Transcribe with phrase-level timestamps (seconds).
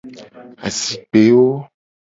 [0.65, 1.51] Azikpewo.